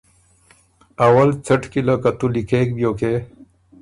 اول 1.05 1.29
څَټ 1.45 1.63
کی 1.71 1.81
ل 1.87 1.89
که 2.01 2.11
تُو 2.17 2.25
لیکېک 2.35 2.67
بیوکې 2.77 3.13